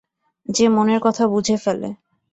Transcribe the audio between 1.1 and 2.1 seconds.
বুঝে ফেলে।